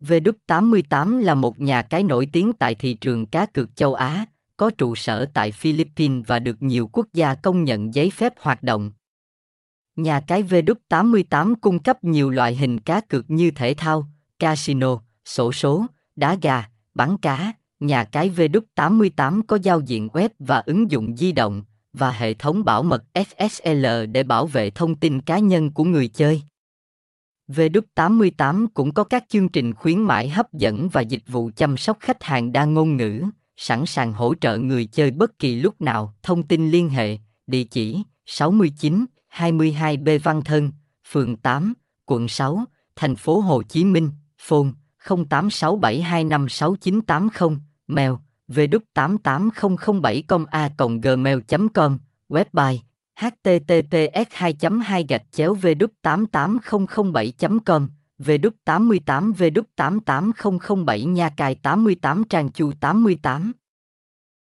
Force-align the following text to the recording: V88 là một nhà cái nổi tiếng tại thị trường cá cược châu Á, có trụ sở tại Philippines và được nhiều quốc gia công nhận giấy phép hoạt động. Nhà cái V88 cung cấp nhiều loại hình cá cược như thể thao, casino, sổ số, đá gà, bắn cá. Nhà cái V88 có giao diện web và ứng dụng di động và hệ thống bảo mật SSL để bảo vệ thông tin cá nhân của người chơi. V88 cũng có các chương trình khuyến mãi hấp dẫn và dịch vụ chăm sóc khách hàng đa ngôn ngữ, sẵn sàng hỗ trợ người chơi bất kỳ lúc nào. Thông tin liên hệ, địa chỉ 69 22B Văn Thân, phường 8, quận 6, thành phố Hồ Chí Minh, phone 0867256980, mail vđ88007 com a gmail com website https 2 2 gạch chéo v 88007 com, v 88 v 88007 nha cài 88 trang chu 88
V88 0.00 1.20
là 1.22 1.34
một 1.34 1.60
nhà 1.60 1.82
cái 1.82 2.02
nổi 2.02 2.28
tiếng 2.32 2.52
tại 2.52 2.74
thị 2.74 2.94
trường 2.94 3.26
cá 3.26 3.46
cược 3.46 3.76
châu 3.76 3.94
Á, 3.94 4.26
có 4.56 4.70
trụ 4.78 4.94
sở 4.94 5.26
tại 5.34 5.52
Philippines 5.52 6.26
và 6.26 6.38
được 6.38 6.62
nhiều 6.62 6.90
quốc 6.92 7.06
gia 7.12 7.34
công 7.34 7.64
nhận 7.64 7.94
giấy 7.94 8.10
phép 8.10 8.32
hoạt 8.40 8.62
động. 8.62 8.92
Nhà 9.96 10.20
cái 10.20 10.42
V88 10.42 11.54
cung 11.60 11.82
cấp 11.82 12.04
nhiều 12.04 12.30
loại 12.30 12.56
hình 12.56 12.80
cá 12.80 13.00
cược 13.00 13.30
như 13.30 13.50
thể 13.50 13.74
thao, 13.74 14.06
casino, 14.38 14.98
sổ 15.24 15.52
số, 15.52 15.86
đá 16.16 16.36
gà, 16.42 16.68
bắn 16.94 17.16
cá. 17.16 17.52
Nhà 17.80 18.04
cái 18.04 18.30
V88 18.30 19.42
có 19.46 19.58
giao 19.62 19.80
diện 19.80 20.08
web 20.12 20.28
và 20.38 20.62
ứng 20.66 20.90
dụng 20.90 21.16
di 21.16 21.32
động 21.32 21.62
và 21.92 22.10
hệ 22.10 22.34
thống 22.34 22.64
bảo 22.64 22.82
mật 22.82 23.04
SSL 23.14 23.86
để 24.12 24.22
bảo 24.22 24.46
vệ 24.46 24.70
thông 24.70 24.94
tin 24.94 25.20
cá 25.20 25.38
nhân 25.38 25.70
của 25.70 25.84
người 25.84 26.08
chơi. 26.08 26.42
V88 27.48 28.66
cũng 28.74 28.94
có 28.94 29.04
các 29.04 29.24
chương 29.28 29.48
trình 29.48 29.74
khuyến 29.74 30.02
mãi 30.02 30.28
hấp 30.28 30.52
dẫn 30.52 30.88
và 30.88 31.00
dịch 31.00 31.22
vụ 31.26 31.50
chăm 31.56 31.76
sóc 31.76 31.96
khách 32.00 32.22
hàng 32.22 32.52
đa 32.52 32.64
ngôn 32.64 32.96
ngữ, 32.96 33.24
sẵn 33.56 33.86
sàng 33.86 34.12
hỗ 34.12 34.34
trợ 34.34 34.58
người 34.58 34.86
chơi 34.86 35.10
bất 35.10 35.38
kỳ 35.38 35.54
lúc 35.54 35.80
nào. 35.80 36.14
Thông 36.22 36.42
tin 36.42 36.70
liên 36.70 36.88
hệ, 36.88 37.18
địa 37.46 37.64
chỉ 37.64 38.02
69 38.26 39.06
22B 39.34 40.18
Văn 40.22 40.42
Thân, 40.44 40.72
phường 41.10 41.36
8, 41.36 41.74
quận 42.06 42.28
6, 42.28 42.64
thành 42.96 43.16
phố 43.16 43.40
Hồ 43.40 43.62
Chí 43.62 43.84
Minh, 43.84 44.10
phone 44.38 44.68
0867256980, 45.04 47.58
mail 47.86 48.12
vđ88007 48.48 50.22
com 50.28 50.44
a 50.50 50.70
gmail 51.02 51.38
com 51.74 51.98
website 52.28 52.78
https 53.20 54.26
2 54.30 54.52
2 54.60 55.04
gạch 55.08 55.22
chéo 55.32 55.54
v 55.54 55.66
88007 56.02 57.58
com, 57.66 57.88
v 58.18 58.28
88 58.42 59.32
v 59.32 59.50
88007 59.76 61.06
nha 61.14 61.30
cài 61.30 61.54
88 61.62 62.24
trang 62.24 62.50
chu 62.50 62.72
88 62.80 63.52